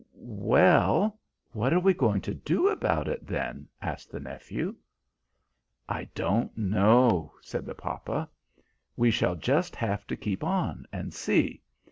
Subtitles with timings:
[0.15, 1.19] "Well,
[1.51, 4.75] what are we going to do about it, then?" asked the nephew.
[5.87, 8.27] "I don't know," said the papa.
[8.97, 11.61] "We shall just have to keep on and see.